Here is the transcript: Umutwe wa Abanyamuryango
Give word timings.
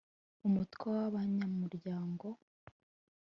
Umutwe 0.47 0.83
wa 0.93 1.03
Abanyamuryango 1.09 2.27